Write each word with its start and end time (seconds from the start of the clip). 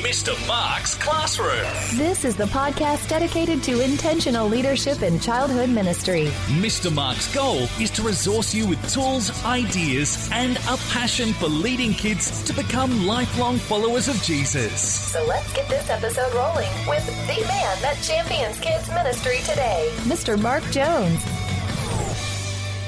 Mr. 0.00 0.34
Mark's 0.48 0.94
Classroom. 0.94 1.98
This 1.98 2.24
is 2.24 2.34
the 2.34 2.46
podcast 2.46 3.06
dedicated 3.06 3.62
to 3.64 3.80
intentional 3.80 4.48
leadership 4.48 5.02
in 5.02 5.20
childhood 5.20 5.68
ministry. 5.68 6.28
Mr. 6.46 6.90
Mark's 6.90 7.32
goal 7.34 7.68
is 7.78 7.90
to 7.90 8.02
resource 8.02 8.54
you 8.54 8.66
with 8.66 8.80
tools, 8.90 9.30
ideas, 9.44 10.30
and 10.32 10.56
a 10.56 10.78
passion 10.88 11.34
for 11.34 11.48
leading 11.48 11.92
kids 11.92 12.42
to 12.44 12.54
become 12.54 13.06
lifelong 13.06 13.58
followers 13.58 14.08
of 14.08 14.16
Jesus. 14.22 14.80
So 14.80 15.22
let's 15.26 15.52
get 15.52 15.68
this 15.68 15.90
episode 15.90 16.32
rolling 16.32 16.70
with 16.88 17.04
the 17.26 17.46
man 17.46 17.82
that 17.82 17.98
champions 18.02 18.58
kids 18.58 18.88
ministry 18.88 19.40
today, 19.40 19.92
Mr. 20.04 20.40
Mark 20.40 20.64
Jones. 20.70 21.22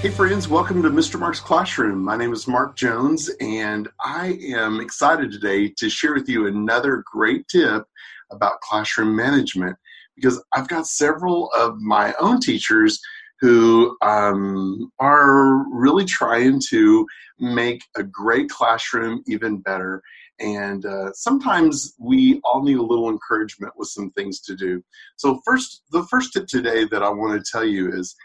Hey, 0.03 0.11
friends, 0.11 0.49
welcome 0.49 0.83
to 0.83 0.91
Mr. 0.91 1.17
Mark's 1.17 1.39
Classroom. 1.39 2.03
My 2.03 2.17
name 2.17 2.33
is 2.33 2.49
Mark 2.49 2.75
Jones, 2.75 3.31
and 3.41 3.89
I 4.01 4.37
am 4.43 4.81
excited 4.81 5.31
today 5.31 5.69
to 5.79 5.89
share 5.89 6.13
with 6.13 6.29
you 6.29 6.49
another 6.49 7.05
great 7.07 7.47
tip 7.47 7.85
about 8.33 8.61
classroom 8.63 9.15
management 9.15 9.77
because 10.17 10.43
I've 10.53 10.67
got 10.67 10.89
several 10.89 11.53
of 11.53 11.77
my 11.79 12.15
own 12.19 12.41
teachers 12.41 13.01
who 13.41 13.97
um, 14.03 14.91
are 14.99 15.65
really 15.71 16.05
trying 16.05 16.61
to 16.71 17.07
make 17.39 17.85
a 17.95 18.03
great 18.03 18.51
classroom 18.51 19.23
even 19.29 19.59
better. 19.59 20.03
And 20.41 20.85
uh, 20.85 21.13
sometimes 21.13 21.95
we 22.01 22.41
all 22.43 22.65
need 22.65 22.79
a 22.79 22.83
little 22.83 23.09
encouragement 23.09 23.75
with 23.77 23.87
some 23.87 24.11
things 24.11 24.41
to 24.41 24.57
do. 24.57 24.83
So, 25.15 25.41
first, 25.45 25.85
the 25.93 26.03
first 26.11 26.33
tip 26.33 26.49
today 26.49 26.87
that 26.87 27.05
I 27.05 27.09
want 27.09 27.39
to 27.41 27.53
tell 27.53 27.65
you 27.65 27.93
is 27.93 28.17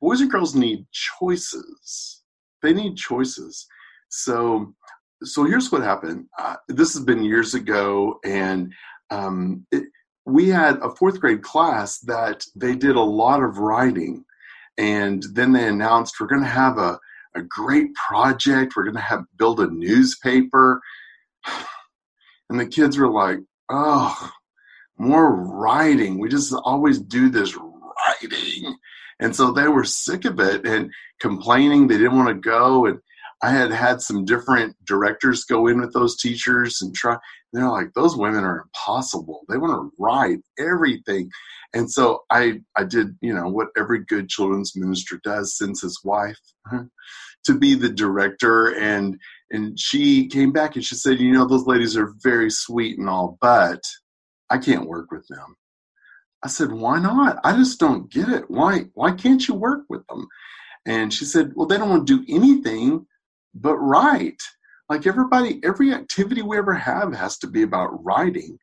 boys 0.00 0.20
and 0.20 0.30
girls 0.30 0.54
need 0.54 0.86
choices. 0.92 2.22
They 2.62 2.72
need 2.72 2.96
choices. 2.96 3.66
So, 4.08 4.74
so 5.22 5.44
here's 5.44 5.70
what 5.70 5.82
happened. 5.82 6.26
Uh, 6.38 6.56
this 6.68 6.94
has 6.94 7.04
been 7.04 7.24
years 7.24 7.54
ago, 7.54 8.18
and 8.24 8.72
um, 9.10 9.66
it, 9.70 9.84
we 10.26 10.48
had 10.48 10.76
a 10.78 10.94
fourth 10.96 11.20
grade 11.20 11.42
class 11.42 11.98
that 12.00 12.44
they 12.54 12.74
did 12.74 12.96
a 12.96 13.00
lot 13.00 13.42
of 13.42 13.58
writing, 13.58 14.24
and 14.76 15.24
then 15.32 15.52
they 15.52 15.66
announced 15.66 16.20
we're 16.20 16.26
going 16.26 16.42
to 16.42 16.48
have 16.48 16.78
a 16.78 16.98
a 17.34 17.42
great 17.42 17.94
project. 17.94 18.74
We're 18.74 18.84
going 18.84 18.96
to 18.96 19.00
have 19.00 19.24
build 19.36 19.60
a 19.60 19.68
newspaper, 19.70 20.80
and 22.50 22.58
the 22.58 22.66
kids 22.66 22.98
were 22.98 23.10
like, 23.10 23.38
"Oh, 23.68 24.30
more 24.98 25.30
writing. 25.32 26.18
We 26.18 26.28
just 26.28 26.52
always 26.52 26.98
do 27.00 27.28
this 27.28 27.56
writing." 28.06 28.76
And 29.20 29.34
so 29.34 29.52
they 29.52 29.68
were 29.68 29.84
sick 29.84 30.24
of 30.24 30.38
it 30.40 30.66
and 30.66 30.92
complaining 31.20 31.86
they 31.86 31.98
didn't 31.98 32.16
want 32.16 32.28
to 32.28 32.34
go. 32.34 32.86
And 32.86 32.98
I 33.42 33.50
had 33.50 33.70
had 33.70 34.00
some 34.00 34.24
different 34.24 34.76
directors 34.84 35.44
go 35.44 35.66
in 35.68 35.80
with 35.80 35.92
those 35.92 36.16
teachers 36.16 36.80
and 36.82 36.94
try. 36.94 37.16
They're 37.52 37.68
like, 37.68 37.94
those 37.94 38.16
women 38.16 38.44
are 38.44 38.62
impossible. 38.62 39.42
They 39.48 39.58
want 39.58 39.72
to 39.72 39.92
write 39.98 40.40
everything. 40.58 41.30
And 41.72 41.90
so 41.90 42.22
I, 42.30 42.60
I 42.76 42.84
did, 42.84 43.16
you 43.20 43.34
know, 43.34 43.48
what 43.48 43.68
every 43.76 44.04
good 44.04 44.28
children's 44.28 44.76
minister 44.76 45.20
does, 45.22 45.56
sends 45.56 45.82
his 45.82 46.00
wife 46.04 46.38
to 47.44 47.58
be 47.58 47.74
the 47.74 47.88
director. 47.88 48.74
And 48.74 49.18
and 49.50 49.78
she 49.80 50.26
came 50.26 50.52
back 50.52 50.76
and 50.76 50.84
she 50.84 50.94
said, 50.94 51.20
you 51.20 51.32
know, 51.32 51.46
those 51.46 51.66
ladies 51.66 51.96
are 51.96 52.12
very 52.22 52.50
sweet 52.50 52.98
and 52.98 53.08
all, 53.08 53.38
but 53.40 53.80
I 54.50 54.58
can't 54.58 54.88
work 54.88 55.10
with 55.10 55.26
them. 55.28 55.56
I 56.44 56.48
said, 56.48 56.72
why 56.72 57.00
not? 57.00 57.40
I 57.44 57.56
just 57.56 57.80
don't 57.80 58.10
get 58.10 58.28
it. 58.28 58.44
Why 58.48 58.86
why 58.94 59.12
can't 59.12 59.46
you 59.46 59.54
work 59.54 59.84
with 59.88 60.06
them? 60.06 60.26
And 60.86 61.12
she 61.12 61.24
said, 61.24 61.52
well, 61.54 61.66
they 61.66 61.76
don't 61.76 61.90
want 61.90 62.06
to 62.06 62.18
do 62.18 62.34
anything 62.34 63.06
but 63.54 63.76
write. 63.76 64.40
Like 64.88 65.06
everybody, 65.06 65.60
every 65.64 65.92
activity 65.92 66.42
we 66.42 66.56
ever 66.56 66.74
have 66.74 67.12
has 67.12 67.38
to 67.38 67.46
be 67.46 67.62
about 67.62 68.04
writing. 68.04 68.58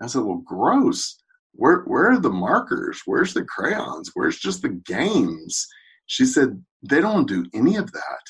I 0.00 0.06
said, 0.06 0.22
well, 0.22 0.42
gross. 0.44 1.20
Where 1.52 1.80
where 1.82 2.12
are 2.12 2.20
the 2.20 2.30
markers? 2.30 3.02
Where's 3.04 3.34
the 3.34 3.44
crayons? 3.44 4.12
Where's 4.14 4.38
just 4.38 4.62
the 4.62 4.68
games? 4.68 5.66
She 6.06 6.24
said, 6.24 6.62
they 6.88 7.00
don't 7.00 7.26
do 7.28 7.44
any 7.52 7.76
of 7.76 7.90
that. 7.92 8.22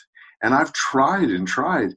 And 0.43 0.55
I've 0.55 0.73
tried 0.73 1.31
and 1.31 1.47
tried. 1.47 1.91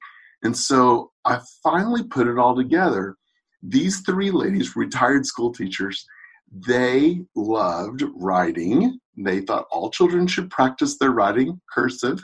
And 0.44 0.56
so 0.56 1.12
I 1.25 1.40
finally 1.63 2.03
put 2.03 2.28
it 2.28 2.38
all 2.38 2.56
together. 2.56 3.16
These 3.63 4.02
three 4.02 4.31
ladies, 4.31 4.75
retired 4.75 5.25
school 5.25 5.53
teachers, 5.53 6.06
they 6.51 7.22
loved 7.35 8.03
writing. 8.16 9.00
They 9.17 9.41
thought 9.41 9.67
all 9.72 9.89
children 9.89 10.28
should 10.28 10.50
practice 10.50 10.97
their 10.97 11.12
writing 11.12 11.62
cursive. 11.73 12.19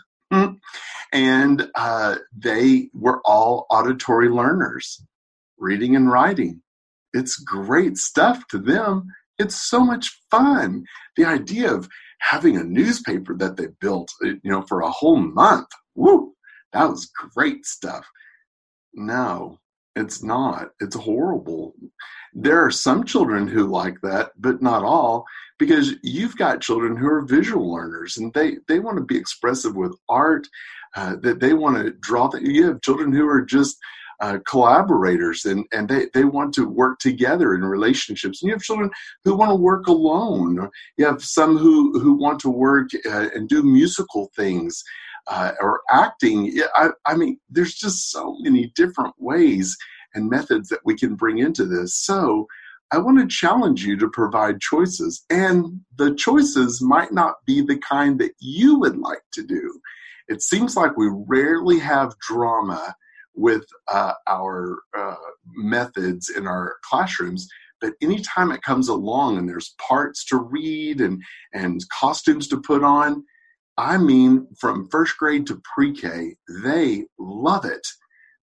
and 1.14 1.70
uh, 1.76 2.16
they 2.36 2.90
were 2.94 3.22
all 3.24 3.66
auditory 3.70 4.30
learners, 4.30 5.02
reading 5.58 5.96
and 5.96 6.12
writing. 6.12 6.62
It's 7.14 7.38
great 7.38 7.98
stuff 7.98 8.44
to 8.50 8.60
them. 8.60 9.08
It's 9.40 9.56
so 9.56 9.80
much 9.80 10.20
fun. 10.30 10.84
The 11.16 11.26
idea 11.26 11.74
of 11.74 11.88
having 12.20 12.58
a 12.58 12.64
newspaper 12.64 13.36
that 13.38 13.58
they 13.58 13.68
built, 13.80 14.12
uh, 14.24 14.30
you 14.44 14.52
know, 14.52 14.64
for 14.64 14.82
a 14.82 14.92
whole 14.92 15.18
month. 15.18 15.68
Woo! 15.96 16.34
That 16.74 16.90
was 16.90 17.10
great 17.34 17.66
stuff. 17.66 18.06
No, 18.94 19.60
it's 19.98 20.24
not. 20.24 20.70
It's 20.80 20.96
horrible. 20.96 21.74
There 22.34 22.64
are 22.64 22.72
some 22.72 23.04
children 23.04 23.48
who 23.48 23.68
like 23.68 24.00
that, 24.02 24.32
but 24.38 24.62
not 24.62 24.84
all, 24.84 25.26
because 25.58 25.96
you've 26.04 26.38
got 26.38 26.62
children 26.62 26.96
who 26.96 27.08
are 27.08 27.22
visual 27.22 27.72
learners 27.74 28.18
and 28.18 28.34
they, 28.34 28.58
they 28.68 28.80
want 28.80 28.98
to 28.98 29.04
be 29.04 29.18
expressive 29.18 29.76
with 29.76 29.96
art, 30.08 30.48
uh, 30.96 31.16
that 31.22 31.40
they 31.40 31.54
want 31.54 31.78
to 31.78 31.92
draw. 31.92 32.28
The, 32.28 32.42
you 32.42 32.66
have 32.68 32.82
children 32.82 33.12
who 33.12 33.28
are 33.28 33.42
just 33.42 33.78
uh, 34.20 34.40
collaborators 34.48 35.46
and, 35.46 35.66
and 35.72 35.88
they, 35.88 36.08
they 36.14 36.24
want 36.24 36.54
to 36.56 36.68
work 36.68 37.00
together 37.00 37.56
in 37.56 37.64
relationships. 37.64 38.42
And 38.42 38.48
you 38.48 38.56
have 38.56 38.64
children 38.64 38.90
who 39.24 39.36
want 39.36 39.52
to 39.52 39.56
work 39.56 39.88
alone. 39.88 40.70
You 40.98 41.06
have 41.06 41.24
some 41.24 41.58
who, 41.58 42.00
who 42.00 42.14
want 42.14 42.40
to 42.42 42.50
work 42.50 42.90
uh, 43.06 43.30
and 43.34 43.48
do 43.48 43.64
musical 43.64 44.32
things. 44.36 44.84
Uh, 45.30 45.52
or 45.60 45.82
acting. 45.90 46.58
I, 46.74 46.90
I 47.06 47.16
mean, 47.16 47.38
there's 47.50 47.74
just 47.74 48.12
so 48.12 48.38
many 48.40 48.72
different 48.76 49.14
ways 49.18 49.76
and 50.14 50.30
methods 50.30 50.70
that 50.70 50.80
we 50.86 50.96
can 50.96 51.16
bring 51.16 51.40
into 51.40 51.66
this. 51.66 51.96
So 51.96 52.48
I 52.92 52.98
want 52.98 53.20
to 53.20 53.28
challenge 53.28 53.84
you 53.84 53.98
to 53.98 54.10
provide 54.10 54.62
choices, 54.62 55.26
and 55.30 55.82
the 55.98 56.16
choices 56.16 56.82
might 56.82 57.12
not 57.12 57.36
be 57.46 57.62
the 57.62 57.78
kind 57.80 58.18
that 58.20 58.32
you 58.40 58.80
would 58.80 58.98
like 58.98 59.24
to 59.34 59.44
do. 59.44 59.80
It 60.30 60.42
seems 60.42 60.78
like 60.78 60.96
we 60.96 61.10
rarely 61.28 61.80
have 61.80 62.18
drama 62.20 62.96
with 63.36 63.66
uh, 63.90 64.14
our 64.28 64.80
uh, 64.98 65.16
methods 65.56 66.30
in 66.30 66.48
our 66.48 66.78
classrooms 66.90 67.48
but 67.80 67.94
anytime 68.02 68.52
it 68.52 68.62
comes 68.62 68.88
along 68.88 69.38
and 69.38 69.48
there's 69.48 69.76
parts 69.78 70.26
to 70.26 70.38
read 70.38 71.02
and 71.02 71.22
and 71.54 71.82
costumes 71.90 72.48
to 72.48 72.62
put 72.62 72.84
on 72.84 73.24
i 73.78 73.98
mean 73.98 74.48
from 74.60 74.88
first 74.90 75.18
grade 75.18 75.46
to 75.46 75.62
pre-k 75.76 76.36
they 76.64 77.06
love 77.20 77.66
it 77.66 77.86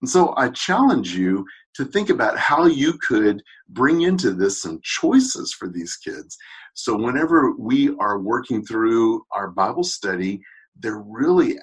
and 0.01 0.09
so 0.09 0.33
i 0.37 0.49
challenge 0.49 1.15
you 1.15 1.45
to 1.75 1.85
think 1.85 2.09
about 2.09 2.37
how 2.37 2.65
you 2.65 2.93
could 3.07 3.43
bring 3.69 4.01
into 4.01 4.31
this 4.31 4.61
some 4.61 4.79
choices 4.83 5.53
for 5.53 5.67
these 5.67 5.97
kids. 5.97 6.37
So, 6.73 6.95
whenever 6.95 7.53
we 7.57 7.95
are 7.99 8.19
working 8.19 8.65
through 8.65 9.23
our 9.31 9.49
Bible 9.49 9.83
study, 9.83 10.41
they're 10.79 11.03
really 11.05 11.57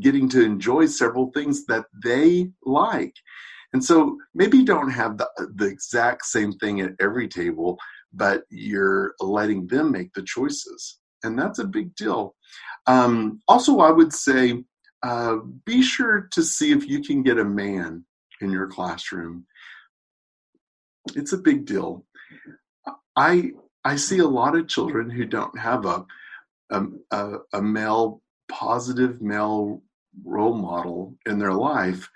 getting 0.00 0.28
to 0.30 0.44
enjoy 0.44 0.86
several 0.86 1.30
things 1.32 1.64
that 1.66 1.86
they 2.04 2.50
like. 2.64 3.14
And 3.72 3.82
so, 3.84 4.16
maybe 4.34 4.58
you 4.58 4.64
don't 4.64 4.90
have 4.90 5.18
the, 5.18 5.28
the 5.56 5.66
exact 5.66 6.26
same 6.26 6.52
thing 6.54 6.80
at 6.80 6.92
every 7.00 7.28
table, 7.28 7.78
but 8.12 8.42
you're 8.50 9.14
letting 9.20 9.66
them 9.66 9.92
make 9.92 10.12
the 10.14 10.22
choices. 10.22 10.98
And 11.24 11.38
that's 11.38 11.58
a 11.58 11.64
big 11.64 11.94
deal. 11.96 12.34
Um, 12.88 13.42
also, 13.48 13.80
I 13.80 13.92
would 13.92 14.14
say 14.14 14.64
uh, 15.04 15.36
be 15.66 15.82
sure 15.82 16.28
to 16.32 16.42
see 16.42 16.72
if 16.72 16.88
you 16.88 17.02
can 17.02 17.22
get 17.22 17.38
a 17.38 17.44
man 17.44 18.06
in 18.40 18.52
your 18.52 18.68
classroom. 18.68 19.46
It's 21.14 21.34
a 21.34 21.38
big 21.38 21.66
deal. 21.66 22.06
I 23.16 23.52
I 23.84 23.96
see 23.96 24.18
a 24.18 24.26
lot 24.28 24.56
of 24.56 24.68
children 24.68 25.10
who 25.10 25.26
don't 25.26 25.58
have 25.58 25.86
a 25.86 26.06
a, 26.70 26.82
a 27.52 27.62
male 27.62 28.22
positive 28.48 29.22
male 29.22 29.82
role 30.24 30.54
model 30.56 31.16
in 31.26 31.38
their 31.38 31.52
life, 31.54 32.10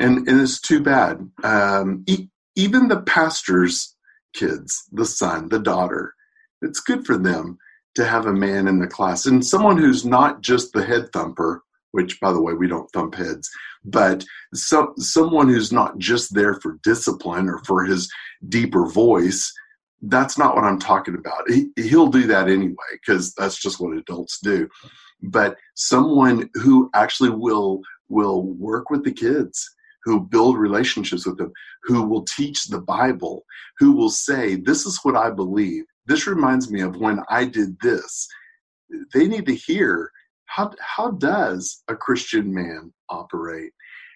and 0.00 0.28
and 0.28 0.40
it's 0.40 0.60
too 0.60 0.82
bad. 0.82 1.30
Um, 1.44 2.04
e- 2.08 2.28
even 2.56 2.88
the 2.88 3.00
pastor's 3.02 3.96
kids, 4.34 4.84
the 4.92 5.06
son, 5.06 5.48
the 5.48 5.58
daughter, 5.60 6.14
it's 6.62 6.80
good 6.80 7.06
for 7.06 7.16
them 7.18 7.58
to 7.94 8.04
have 8.04 8.26
a 8.26 8.32
man 8.32 8.68
in 8.68 8.78
the 8.78 8.86
class. 8.86 9.26
And 9.26 9.44
someone 9.44 9.76
who's 9.76 10.04
not 10.04 10.40
just 10.40 10.72
the 10.72 10.84
head 10.84 11.12
thumper 11.12 11.62
which 11.92 12.18
by 12.20 12.32
the 12.32 12.40
way 12.40 12.54
we 12.54 12.66
don't 12.66 12.90
thump 12.92 13.14
heads 13.14 13.50
but 13.84 14.24
so, 14.54 14.94
someone 14.96 15.46
who's 15.46 15.72
not 15.72 15.98
just 15.98 16.34
there 16.34 16.54
for 16.54 16.78
discipline 16.82 17.50
or 17.50 17.58
for 17.64 17.84
his 17.84 18.10
deeper 18.48 18.86
voice 18.86 19.52
that's 20.02 20.36
not 20.36 20.54
what 20.54 20.64
i'm 20.64 20.78
talking 20.78 21.14
about. 21.14 21.48
He, 21.48 21.70
he'll 21.76 22.08
do 22.08 22.26
that 22.26 22.48
anyway 22.48 22.74
because 22.92 23.32
that's 23.34 23.60
just 23.60 23.80
what 23.80 23.96
adults 23.96 24.40
do. 24.42 24.68
But 25.22 25.56
someone 25.74 26.50
who 26.54 26.90
actually 26.94 27.30
will 27.30 27.80
will 28.08 28.42
work 28.42 28.90
with 28.90 29.04
the 29.04 29.12
kids 29.12 29.68
who 30.04 30.20
build 30.20 30.58
relationships 30.58 31.24
with 31.24 31.38
them, 31.38 31.52
who 31.84 32.02
will 32.02 32.24
teach 32.24 32.66
the 32.66 32.80
Bible, 32.80 33.44
who 33.78 33.92
will 33.92 34.10
say, 34.10 34.56
This 34.56 34.84
is 34.84 34.98
what 35.04 35.16
I 35.16 35.30
believe. 35.30 35.84
This 36.06 36.26
reminds 36.26 36.70
me 36.70 36.80
of 36.80 36.96
when 36.96 37.20
I 37.28 37.44
did 37.44 37.78
this. 37.80 38.28
They 39.14 39.26
need 39.26 39.46
to 39.46 39.54
hear 39.54 40.10
how, 40.46 40.72
how 40.80 41.12
does 41.12 41.82
a 41.88 41.96
Christian 41.96 42.52
man 42.52 42.92
operate? 43.08 43.72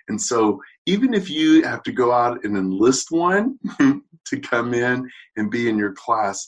And 0.09 0.21
so, 0.21 0.61
even 0.85 1.15
if 1.15 1.29
you 1.31 1.63
have 1.63 1.83
to 1.85 1.93
go 1.93 2.13
out 2.13 2.45
and 2.45 2.57
enlist 2.57 3.11
one 3.11 3.59
to 3.81 4.41
come 4.41 4.73
in 4.75 5.09
and 5.37 5.51
be 5.51 5.69
in 5.69 5.79
your 5.79 5.95
class, 5.95 6.47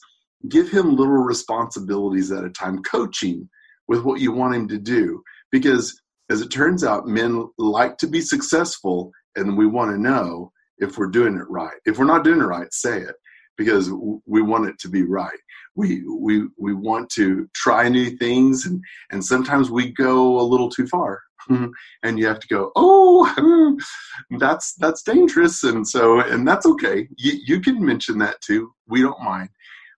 give 0.48 0.70
him 0.70 0.94
little 0.94 1.14
responsibilities 1.14 2.30
at 2.30 2.44
a 2.44 2.50
time, 2.50 2.82
coaching 2.82 3.48
with 3.88 4.02
what 4.02 4.20
you 4.20 4.30
want 4.30 4.54
him 4.54 4.68
to 4.68 4.78
do. 4.78 5.22
Because 5.50 6.00
as 6.30 6.40
it 6.40 6.50
turns 6.50 6.84
out, 6.84 7.08
men 7.08 7.48
like 7.58 7.96
to 7.98 8.06
be 8.06 8.20
successful, 8.20 9.10
and 9.34 9.56
we 9.56 9.66
want 9.66 9.90
to 9.90 10.00
know 10.00 10.52
if 10.78 10.98
we're 10.98 11.06
doing 11.06 11.36
it 11.36 11.48
right. 11.48 11.78
If 11.84 11.98
we're 11.98 12.04
not 12.04 12.22
doing 12.22 12.40
it 12.40 12.44
right, 12.44 12.72
say 12.72 13.00
it 13.00 13.16
because 13.58 13.90
we 14.24 14.40
want 14.40 14.68
it 14.68 14.78
to 14.78 14.88
be 14.88 15.02
right. 15.02 15.38
We 15.74 16.02
we 16.08 16.46
we 16.56 16.72
want 16.72 17.10
to 17.10 17.48
try 17.54 17.88
new 17.88 18.10
things, 18.16 18.64
and 18.64 18.82
and 19.10 19.22
sometimes 19.22 19.70
we 19.70 19.92
go 19.92 20.40
a 20.40 20.42
little 20.42 20.70
too 20.70 20.86
far, 20.86 21.20
and 21.50 22.18
you 22.18 22.26
have 22.26 22.40
to 22.40 22.48
go, 22.48 22.72
oh, 22.76 23.76
that's 24.38 24.74
that's 24.76 25.02
dangerous, 25.02 25.64
and 25.64 25.86
so 25.86 26.20
and 26.20 26.48
that's 26.48 26.64
okay. 26.64 27.08
You 27.16 27.32
you 27.44 27.60
can 27.60 27.84
mention 27.84 28.16
that 28.18 28.40
too. 28.40 28.72
We 28.86 29.02
don't 29.02 29.22
mind, 29.22 29.50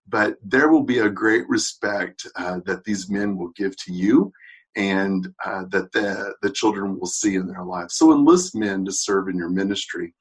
but 0.08 0.36
there 0.42 0.70
will 0.70 0.82
be 0.82 0.98
a 0.98 1.08
great 1.08 1.48
respect 1.48 2.26
uh, 2.36 2.60
that 2.66 2.84
these 2.84 3.08
men 3.08 3.36
will 3.36 3.52
give 3.56 3.76
to 3.84 3.92
you 3.92 4.32
and 4.76 5.28
uh, 5.44 5.64
that 5.70 5.90
the, 5.92 6.32
the 6.42 6.50
children 6.50 6.98
will 6.98 7.06
see 7.06 7.34
in 7.34 7.46
their 7.46 7.64
lives. 7.64 7.96
So 7.96 8.12
enlist 8.12 8.54
men 8.54 8.84
to 8.84 8.92
serve 8.92 9.28
in 9.28 9.36
your 9.36 9.48
ministry. 9.48 10.14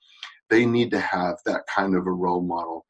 They 0.49 0.65
need 0.65 0.89
to 0.91 0.99
have 0.99 1.35
that 1.45 1.61
kind 1.73 1.95
of 1.95 2.07
a 2.07 2.11
role 2.11 2.41
model. 2.41 2.85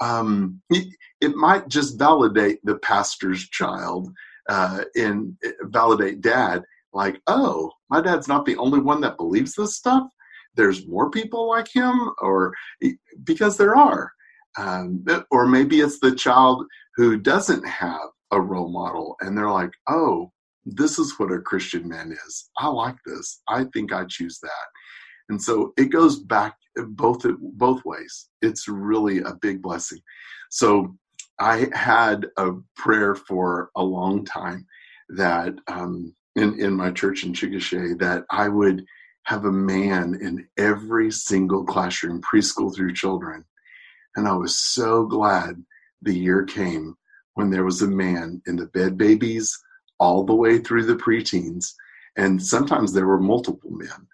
Um, 0.00 0.60
it, 0.70 0.88
it, 1.20 1.34
might 1.34 1.68
just 1.68 1.98
validate 1.98 2.60
the 2.64 2.76
pastor's 2.76 3.48
child 3.48 4.12
uh, 4.48 4.84
and 4.94 5.36
validate 5.62 6.20
dad, 6.20 6.62
like, 6.92 7.20
oh, 7.26 7.72
my 7.90 8.00
dad's 8.00 8.28
not 8.28 8.46
the 8.46 8.56
only 8.56 8.80
one 8.80 9.00
that 9.00 9.16
believes 9.16 9.54
this 9.54 9.76
stuff. 9.76 10.04
There's 10.54 10.86
more 10.86 11.10
people 11.10 11.48
like 11.48 11.68
him, 11.68 12.12
or 12.20 12.54
because 13.24 13.56
there 13.56 13.76
are. 13.76 14.12
Um, 14.56 15.04
or 15.30 15.46
maybe 15.46 15.80
it's 15.80 16.00
the 16.00 16.14
child 16.14 16.64
who 16.96 17.16
doesn't 17.16 17.66
have 17.66 18.08
a 18.32 18.40
role 18.40 18.70
model 18.70 19.16
and 19.20 19.36
they're 19.36 19.50
like, 19.50 19.70
oh, 19.88 20.32
this 20.64 20.98
is 20.98 21.18
what 21.18 21.32
a 21.32 21.38
Christian 21.38 21.88
man 21.88 22.12
is. 22.26 22.50
I 22.58 22.68
like 22.68 22.96
this. 23.06 23.40
I 23.48 23.64
think 23.72 23.92
I 23.92 24.04
choose 24.04 24.38
that. 24.42 24.66
And 25.28 25.40
so 25.40 25.72
it 25.76 25.86
goes 25.86 26.18
back 26.18 26.56
both 26.76 27.24
both 27.40 27.84
ways. 27.84 28.28
It's 28.42 28.68
really 28.68 29.18
a 29.18 29.34
big 29.40 29.62
blessing. 29.62 30.00
So 30.50 30.96
I 31.38 31.68
had 31.72 32.26
a 32.36 32.52
prayer 32.76 33.14
for 33.14 33.70
a 33.76 33.82
long 33.82 34.24
time 34.24 34.66
that 35.10 35.54
um, 35.68 36.14
in 36.36 36.58
in 36.58 36.74
my 36.74 36.90
church 36.90 37.24
in 37.24 37.32
Chickasha 37.32 37.98
that 37.98 38.24
I 38.30 38.48
would 38.48 38.84
have 39.24 39.44
a 39.44 39.52
man 39.52 40.18
in 40.22 40.46
every 40.56 41.10
single 41.10 41.64
classroom, 41.64 42.22
preschool 42.22 42.74
through 42.74 42.94
children. 42.94 43.44
And 44.16 44.26
I 44.26 44.34
was 44.34 44.58
so 44.58 45.04
glad 45.04 45.62
the 46.00 46.14
year 46.14 46.44
came 46.44 46.96
when 47.34 47.50
there 47.50 47.64
was 47.64 47.82
a 47.82 47.86
man 47.86 48.40
in 48.46 48.56
the 48.56 48.66
bed 48.66 48.96
babies, 48.96 49.56
all 50.00 50.24
the 50.24 50.34
way 50.34 50.58
through 50.58 50.86
the 50.86 50.96
preteens. 50.96 51.74
And 52.16 52.42
sometimes 52.42 52.92
there 52.92 53.06
were 53.06 53.20
multiple 53.20 53.70
men 53.70 54.06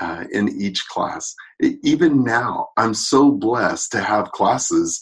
uh, 0.00 0.24
in 0.32 0.48
each 0.60 0.86
class. 0.88 1.34
Even 1.82 2.24
now, 2.24 2.68
I'm 2.76 2.94
so 2.94 3.30
blessed 3.30 3.92
to 3.92 4.02
have 4.02 4.32
classes 4.32 4.98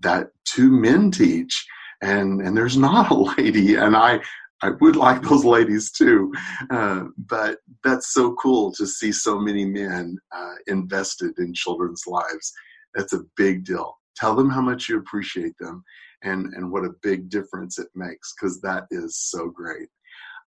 that 0.00 0.28
two 0.44 0.70
men 0.70 1.10
teach, 1.10 1.66
and, 2.02 2.40
and 2.40 2.56
there's 2.56 2.76
not 2.76 3.10
a 3.10 3.14
lady. 3.38 3.76
And 3.76 3.96
I, 3.96 4.20
I 4.62 4.70
would 4.80 4.96
like 4.96 5.22
those 5.22 5.44
ladies 5.44 5.90
too. 5.90 6.32
Uh, 6.70 7.04
but 7.18 7.58
that's 7.82 8.12
so 8.12 8.34
cool 8.34 8.72
to 8.72 8.86
see 8.86 9.12
so 9.12 9.38
many 9.38 9.64
men 9.64 10.16
uh, 10.34 10.54
invested 10.66 11.38
in 11.38 11.54
children's 11.54 12.04
lives. 12.06 12.52
That's 12.94 13.12
a 13.12 13.24
big 13.36 13.64
deal. 13.64 13.98
Tell 14.16 14.34
them 14.34 14.48
how 14.48 14.60
much 14.60 14.88
you 14.88 14.98
appreciate 14.98 15.54
them 15.58 15.82
and 16.22 16.54
and 16.54 16.70
what 16.70 16.84
a 16.84 16.94
big 17.02 17.28
difference 17.28 17.78
it 17.78 17.88
makes 17.94 18.32
because 18.34 18.60
that 18.60 18.84
is 18.90 19.16
so 19.16 19.48
great. 19.48 19.88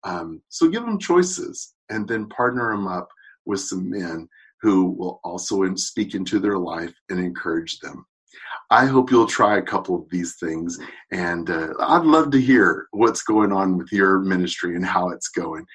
Um, 0.03 0.41
so 0.49 0.67
give 0.67 0.83
them 0.83 0.99
choices 0.99 1.73
and 1.89 2.07
then 2.07 2.29
partner 2.29 2.71
them 2.71 2.87
up 2.87 3.09
with 3.47 3.61
some 3.61 3.89
men 3.89 4.27
who 4.61 4.91
will 4.91 5.19
also 5.23 5.73
speak 5.75 6.13
into 6.15 6.39
their 6.39 6.57
life 6.57 6.93
and 7.09 7.19
encourage 7.19 7.79
them. 7.79 8.05
I 8.69 8.85
hope 8.85 9.09
you'll 9.09 9.27
try 9.27 9.57
a 9.57 9.63
couple 9.63 9.95
of 9.95 10.09
these 10.09 10.35
things, 10.39 10.77
and 11.11 11.49
uh, 11.49 11.69
I'd 11.79 12.03
love 12.03 12.31
to 12.31 12.41
hear 12.41 12.87
what's 12.91 13.23
going 13.23 13.51
on 13.51 13.77
with 13.77 13.91
your 13.91 14.19
ministry 14.19 14.75
and 14.75 14.85
how 14.85 15.09
it's 15.09 15.29
going. 15.29 15.65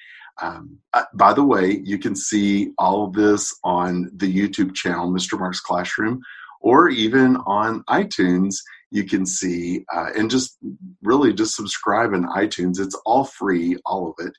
Um, 0.40 0.78
uh, 0.92 1.04
by 1.14 1.32
the 1.32 1.44
way, 1.44 1.80
you 1.84 1.98
can 1.98 2.14
see 2.14 2.72
all 2.78 3.06
of 3.06 3.14
this 3.14 3.54
on 3.64 4.10
the 4.16 4.32
YouTube 4.32 4.74
channel, 4.74 5.10
Mr. 5.10 5.38
Mark's 5.38 5.60
Classroom, 5.60 6.20
or 6.60 6.88
even 6.88 7.36
on 7.46 7.82
iTunes 7.88 8.56
you 8.92 9.04
can 9.04 9.26
see 9.26 9.84
uh, 9.92 10.10
and 10.16 10.30
just 10.30 10.58
really 11.02 11.32
just 11.32 11.56
subscribe 11.56 12.12
in 12.12 12.24
itunes 12.24 12.78
it's 12.78 12.98
all 13.04 13.24
free 13.24 13.76
all 13.84 14.08
of 14.08 14.26
it 14.26 14.32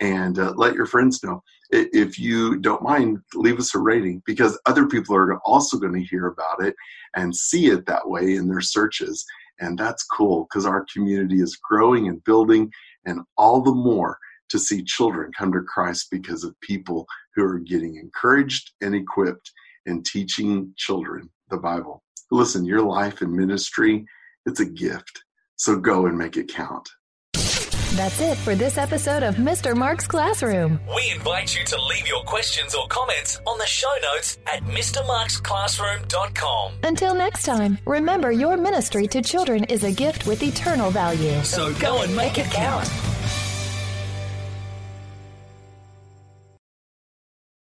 and 0.00 0.38
uh, 0.38 0.52
let 0.56 0.74
your 0.74 0.86
friends 0.86 1.22
know 1.22 1.42
if 1.70 2.18
you 2.18 2.58
don't 2.58 2.82
mind 2.82 3.18
leave 3.34 3.58
us 3.58 3.74
a 3.74 3.78
rating 3.78 4.22
because 4.24 4.58
other 4.66 4.86
people 4.86 5.16
are 5.16 5.38
also 5.38 5.78
going 5.78 5.92
to 5.92 6.04
hear 6.04 6.26
about 6.26 6.62
it 6.62 6.74
and 7.16 7.34
see 7.34 7.66
it 7.66 7.86
that 7.86 8.08
way 8.08 8.36
in 8.36 8.48
their 8.48 8.60
searches 8.60 9.24
and 9.58 9.78
that's 9.78 10.04
cool 10.04 10.46
because 10.48 10.66
our 10.66 10.86
community 10.92 11.40
is 11.40 11.56
growing 11.56 12.08
and 12.08 12.22
building 12.24 12.70
and 13.06 13.20
all 13.36 13.62
the 13.62 13.74
more 13.74 14.18
to 14.48 14.58
see 14.58 14.82
children 14.84 15.30
come 15.36 15.50
to 15.50 15.62
christ 15.62 16.08
because 16.10 16.44
of 16.44 16.54
people 16.60 17.06
who 17.34 17.44
are 17.44 17.58
getting 17.58 17.96
encouraged 17.96 18.72
and 18.82 18.94
equipped 18.94 19.50
in 19.86 20.02
teaching 20.02 20.72
children 20.76 21.28
the 21.50 21.56
bible 21.56 22.02
Listen, 22.30 22.64
your 22.64 22.82
life 22.82 23.20
and 23.20 23.32
ministry, 23.32 24.04
it's 24.46 24.60
a 24.60 24.64
gift. 24.64 25.22
So 25.56 25.78
go 25.78 26.06
and 26.06 26.18
make 26.18 26.36
it 26.36 26.48
count. 26.48 26.88
That's 27.96 28.20
it 28.20 28.36
for 28.36 28.54
this 28.54 28.76
episode 28.76 29.22
of 29.22 29.36
Mr. 29.36 29.74
Mark's 29.74 30.06
Classroom. 30.06 30.78
We 30.94 31.12
invite 31.12 31.56
you 31.56 31.64
to 31.64 31.82
leave 31.84 32.06
your 32.06 32.22
questions 32.24 32.74
or 32.74 32.86
comments 32.88 33.40
on 33.46 33.56
the 33.56 33.64
show 33.64 33.90
notes 34.12 34.36
at 34.46 34.62
MrMarksClassroom.com. 34.64 36.72
Until 36.82 37.14
next 37.14 37.44
time, 37.44 37.78
remember 37.86 38.30
your 38.30 38.58
ministry 38.58 39.06
to 39.06 39.22
children 39.22 39.64
is 39.64 39.84
a 39.84 39.90
gift 39.90 40.26
with 40.26 40.42
eternal 40.42 40.90
value. 40.90 41.42
So 41.42 41.72
go 41.80 42.02
and 42.02 42.14
make 42.14 42.36
it 42.36 42.50
count. 42.50 42.86